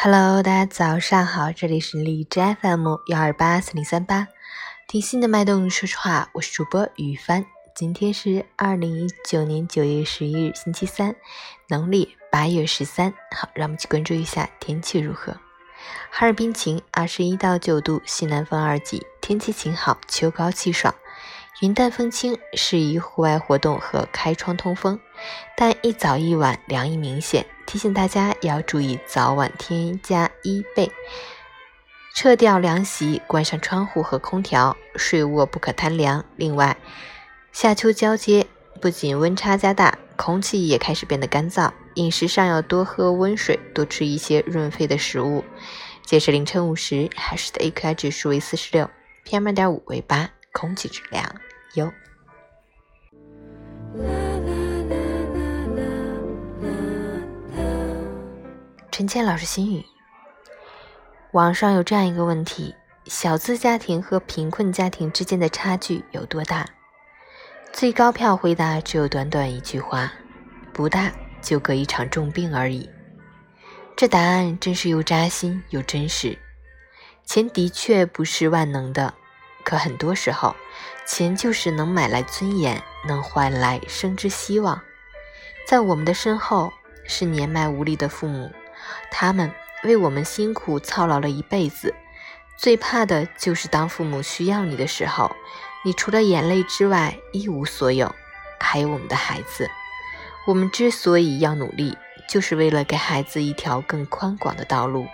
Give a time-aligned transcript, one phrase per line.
[0.00, 4.28] Hello，大家早上好，这里是荔枝 FM 幺二八四零三八，
[4.86, 7.44] 听心的脉动，说实话，我是主播雨帆。
[7.74, 11.16] 今天是二零一九年九月十一日，星期三，
[11.66, 13.12] 农历八月十三。
[13.34, 15.32] 好，让我们去关注一下天气如何。
[16.10, 20.94] 哈尔滨晴，二十一到九度，西南风二级，天气晴好，秋高气爽。
[21.60, 25.00] 云淡风轻，适宜户外活动和开窗通风，
[25.56, 30.90] 但一早一晚凉意明显，提醒大家要注意早晚添加衣被，
[32.14, 36.24] 撤掉凉席，关上窗户和空调，睡卧不可贪凉。
[36.36, 36.78] 另外，
[37.52, 38.46] 夏秋交接，
[38.80, 45.44] 不仅温差加大，空气也开始变得干燥，饮食上要多喝温水，多吃一些润肺的食物。
[46.06, 48.88] 截至凌晨五时，海市的 AQI 指数为四十六
[49.26, 51.22] ，PM 二点五为八，空气质量。
[51.74, 51.92] 优。
[58.98, 59.84] 陈倩老师心语：
[61.30, 62.74] 网上有这样一个问题，
[63.06, 66.66] 小资家庭和贫困家庭之间的差距有多大？
[67.72, 70.12] 最高票回答只有短短一句话：
[70.72, 72.90] 不大，就隔一场重病而已。
[73.94, 76.36] 这答案真是又扎心又真实。
[77.24, 79.14] 钱的确不是万能的。
[79.62, 80.56] 可很多时候，
[81.06, 84.82] 钱就是能买来尊严，能换来生之希望。
[85.68, 86.72] 在我们的身后
[87.06, 88.50] 是年迈无力的父母，
[89.10, 89.52] 他们
[89.84, 91.94] 为我们辛苦操劳了一辈子。
[92.56, 95.30] 最怕的就是当父母需要你的时候，
[95.84, 98.14] 你除了眼泪之外一无所有。
[98.60, 99.70] 还有我们的孩子，
[100.46, 101.96] 我们之所以要努力，
[102.28, 105.06] 就是为了给孩子一条更宽广的道路。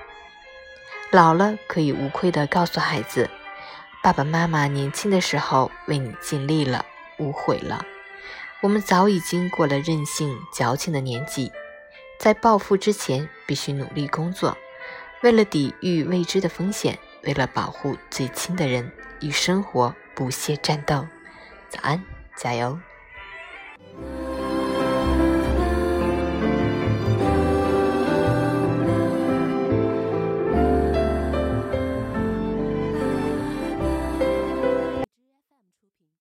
[1.13, 3.31] 老了可以无愧地告诉孩子。
[4.03, 6.85] 爸爸妈妈年轻的时候为你尽力了，
[7.19, 7.85] 无悔了。
[8.61, 11.53] 我们早已经过了任性矫情的年纪，
[12.19, 14.57] 在暴富之前必须努力工作，
[15.23, 21.07] 为了抵御未知的风险，为了保护最亲的人，与生活不懈战斗。
[21.69, 22.03] 早安，
[22.37, 22.79] 加油！